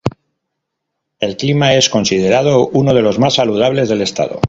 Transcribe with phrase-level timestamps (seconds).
[1.19, 4.39] El clima es considerado uno de los más saludables del estado.